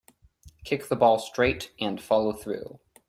[0.65, 2.79] Kick the ball straight and follow through.